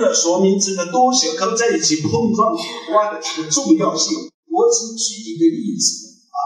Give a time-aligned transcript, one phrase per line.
[0.00, 4.16] 了说明这个多学科在一起碰撞火花的这个重要性，
[4.48, 6.38] 我只举一个例子啊，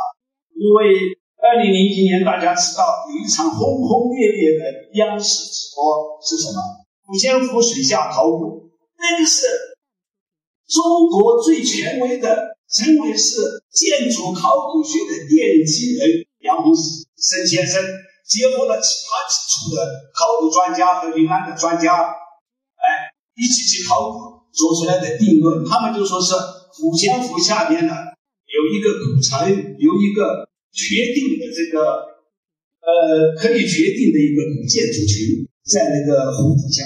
[0.54, 4.64] 因为二零零一年大家知道有一场轰轰烈烈的
[4.94, 6.60] 央视直播是什么？
[7.08, 9.46] 五千湖水下考古，那个是
[10.66, 17.82] 中国最权威的，称为是建筑考古学的奠基人杨洪生先生，
[18.26, 19.84] 结合了其他几处的
[20.14, 22.14] 考古专家和云南的专家。
[23.34, 26.34] 一起去考古做出来的定论，他们就说是
[26.74, 27.94] 抚仙湖下面呢
[28.46, 31.78] 有一个古城，有一个确定的这个
[32.82, 36.84] 呃可以决定的一个古建筑群在那个湖底下。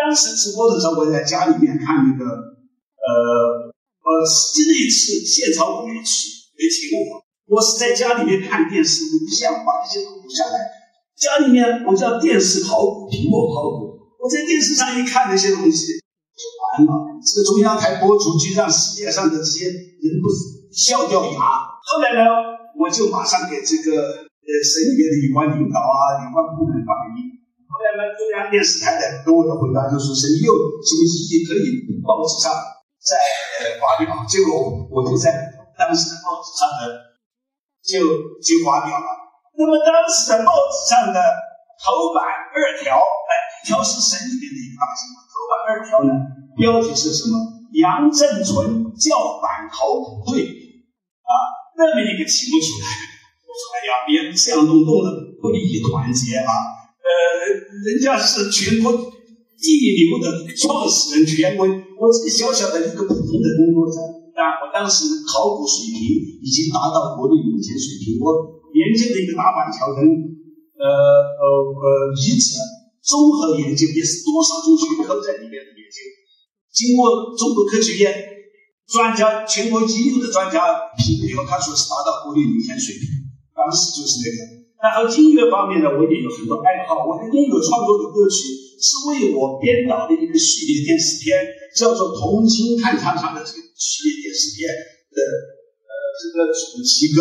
[0.00, 3.68] 当时直播的时候，我在家里面看那个呃
[4.00, 7.20] 呃，那次现场我没去，没请我，
[7.54, 10.70] 我是在家里面看电视录像，把这些录下来。
[11.16, 13.89] 家里面我叫电视考古，屏幕考古。
[14.20, 15.96] 我在电视上一看那些东西，
[16.36, 16.92] 就完了。
[17.24, 20.28] 这个中央台播出去，让世界上的这些人不
[20.68, 21.40] 笑掉牙。
[21.80, 22.28] 后来呢，
[22.76, 23.96] 我就马上给这个
[24.28, 27.32] 呃省里面的有关领导啊、有关部门反映。
[27.64, 30.52] 后来呢，中央电视台的给我的回答就是说，你有
[30.84, 32.52] 什么意见可以报纸上
[33.00, 33.16] 再
[33.80, 34.20] 发表。
[34.28, 35.32] 结果我就在
[35.80, 37.16] 当时的报纸上的
[37.80, 38.04] 就
[38.36, 39.08] 就发表了。
[39.56, 41.16] 那么当时的报纸上的
[41.80, 42.20] 头版
[42.52, 43.48] 二条，哎。
[43.60, 46.12] 一条是省里面的一个大新闻，头版二条呢，
[46.56, 47.36] 标题是什么？
[47.76, 51.32] 杨正存叫板考古队啊，
[51.78, 52.88] 那么一个题目出来，
[53.46, 55.08] 我说哎呀，别这样弄弄的
[55.38, 56.50] 不利于团结啊。
[56.98, 57.12] 呃，
[57.84, 59.68] 人家是全国一
[60.02, 64.00] 流的创始人权威，我这个小小的一个普通的工作者，
[64.34, 66.00] 但我当时考古水平
[66.42, 70.02] 已经达到国内领先水平，我研究的一个大板桥人，
[70.74, 71.86] 呃呃呃
[72.18, 72.58] 遗址。
[73.02, 75.96] 综合研究也是多少种学科在里面的研究，
[76.72, 78.12] 经过中国科学院
[78.86, 83.08] 专家、全国一流的专家评以后，他说是达到国内领先水平。
[83.54, 84.60] 当时就是那个。
[84.80, 87.04] 然后音乐方面呢，我也有很多爱好。
[87.04, 88.48] 我的音乐创作的歌曲
[88.80, 91.36] 是为我编导的一个系列电视片，
[91.76, 94.64] 叫做《同情看长长》的这个系列电视片
[95.12, 95.20] 的
[95.84, 97.20] 呃这个主题歌，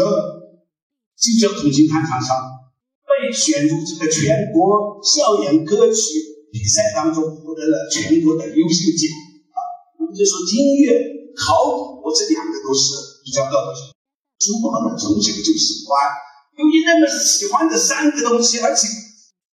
[1.20, 2.38] 就叫《同情看长长》。
[3.19, 6.07] 被选入这个全国校园歌曲
[6.52, 9.03] 比赛当中，获得了全国的优秀奖
[9.52, 9.59] 啊。
[10.00, 10.96] 我们就说音乐、
[11.35, 11.68] 考
[12.00, 13.75] 古，这两个都是比较高的。
[14.40, 16.00] 珠宝呢，从小就喜欢，
[16.56, 18.88] 由于那么喜欢这三个东西，而且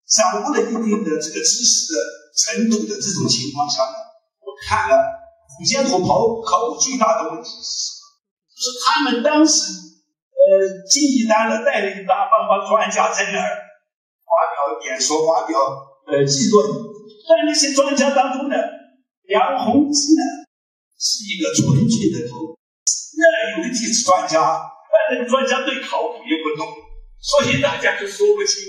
[0.07, 1.99] 掌握了一定的这个知识的
[2.39, 3.95] 程度的这种情况下呢，
[4.39, 4.95] 我看了
[5.51, 8.07] 虎仙湖考考古最大的问题是什么？
[8.55, 9.85] 就是他们当时。
[10.47, 13.49] 呃，进一单了，带了一大帮帮专家在那儿
[14.23, 15.59] 发表演说，发表
[16.07, 16.55] 呃议论。
[17.27, 18.55] 但那些专家当中呢，
[19.27, 20.23] 梁鸿基呢
[20.95, 22.55] 是一个纯粹的头，
[23.19, 24.39] 那有的地质专家，
[24.87, 26.63] 但那个专家对考古也不懂，
[27.19, 28.63] 所以大家就说不清。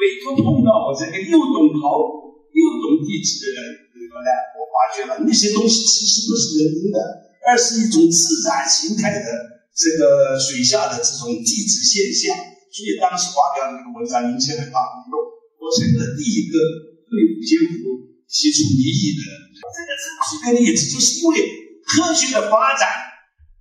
[0.00, 6.98] 唯独碰到我这个又懂考古又懂地质的人，以后呢，我发觉了那些东西其实不是人工的，
[7.46, 9.49] 而是一种自然形态的。
[9.80, 12.36] 这个水下的这种地质现象，
[12.68, 15.16] 所以当时发表那个文章引起很大轰动。
[15.56, 16.60] 我成了第一个
[17.08, 17.96] 对五仙湖
[18.28, 19.24] 提出异议的。
[19.56, 21.40] 这个是举个例子，就是因为
[21.80, 22.92] 科学的发展，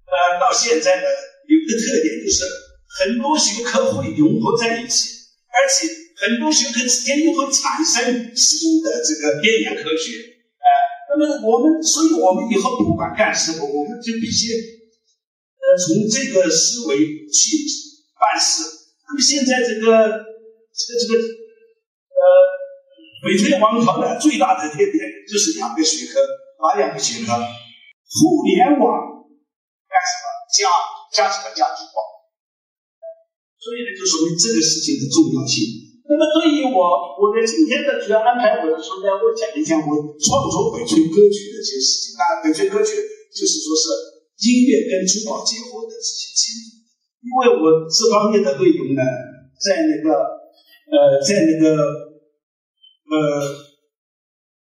[0.04, 1.08] 呃，到现在呢，
[1.48, 2.44] 有一个特点就是
[3.00, 5.24] 很多学科会融合在一起，
[5.56, 5.88] 而且
[6.20, 10.20] 很多学科之间又会产生新的这个边缘科学。
[10.60, 10.68] 哎，
[11.16, 14.79] 那么我们，所以我们以后不管干什么，我们就必须。
[15.78, 16.98] 从这个思维
[17.30, 17.42] 去
[18.16, 18.64] 办事。
[19.10, 19.90] 那么现在这个
[20.70, 21.14] 这个这个
[22.14, 22.24] 呃，
[23.26, 24.94] 翡翠王朝的最大的特点
[25.26, 26.22] 就是两个学科，
[26.62, 27.34] 哪两个学科？
[27.34, 29.26] 互联网
[29.90, 30.26] 干什么？
[30.54, 30.70] 加
[31.10, 31.98] 加什么加珠宝？
[33.58, 35.90] 所以呢，就说明这个事情的重要性。
[36.06, 36.78] 那么对于我，
[37.18, 39.90] 我在今天的主要安排我的时候呢，我讲一讲我
[40.22, 42.14] 创作翡翠歌曲的这些事情。
[42.14, 42.94] 啊，翡翠歌曲
[43.34, 44.19] 就是说是。
[44.40, 46.80] 音乐跟珠宝结合的这些记录，
[47.24, 49.04] 因为我这方面的内容呢，
[49.60, 50.08] 在那个
[50.90, 53.16] 呃，在那个呃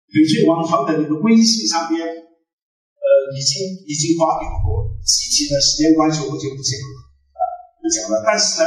[0.08, 3.06] 翡翠王朝的那个微信上边，呃，
[3.37, 4.88] 已经已经发表过。
[5.06, 6.96] 具体的时间关系，我就不讲了
[7.31, 7.40] 啊，
[7.78, 8.25] 不讲了。
[8.26, 8.67] 但是呢，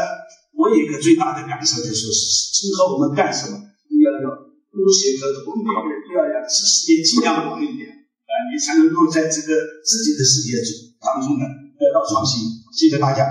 [0.56, 4.28] 我有一个最大的感受，就说是今后我们干什么，都要要
[4.72, 7.89] 多学科多一点，要要知识点尽量广一点，
[8.60, 9.48] 才能够在这个
[9.84, 10.92] 自己的事业中。
[11.00, 11.46] 当中呢
[11.80, 12.44] 得到创新，
[12.76, 13.26] 谢谢大家。